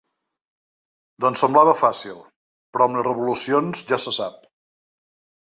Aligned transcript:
Doncs 1.25 1.43
semblava 1.45 1.75
fàcil, 1.81 2.15
però 2.73 2.87
amb 2.89 2.99
les 3.01 3.07
revolucions, 3.09 3.85
ja 3.93 4.01
se 4.07 4.17
sap. 4.19 4.43